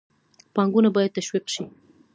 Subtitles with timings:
[0.55, 1.63] پانګونه باید تشویق شي.